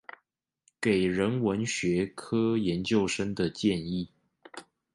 [0.81, 4.07] 給人文學科研究生的建議